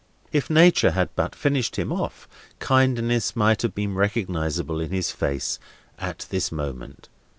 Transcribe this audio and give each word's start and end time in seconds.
If 0.31 0.49
Nature 0.49 0.93
had 0.93 1.15
but 1.15 1.35
finished 1.35 1.75
him 1.75 1.93
off, 1.93 2.27
kindness 2.57 3.35
might 3.35 3.61
have 3.61 3.75
been 3.75 3.93
recognisable 3.93 4.79
in 4.81 4.89
his 4.89 5.11
face 5.11 5.59
at 5.99 6.25
this 6.31 6.51
moment. 6.51 7.07